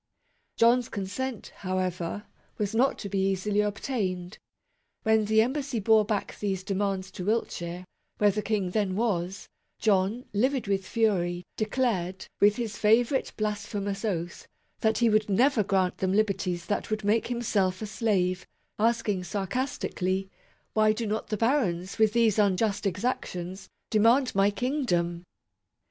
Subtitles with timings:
[0.57, 2.25] John's consent, however,
[2.57, 4.39] was not to be easily obtained.
[5.03, 7.85] When the embassy bore back these de mands to Wiltshire,
[8.17, 14.03] where the King then was, John, livid with fury, declared, with his favourite blasphe mous
[14.03, 14.47] oath,
[14.79, 18.47] that he would never grant them liberties that would make himself a slave;
[18.79, 20.31] asking sarcastically,"
[20.73, 25.25] Why do not the barons, with these unjust exactions, demand my Kingdom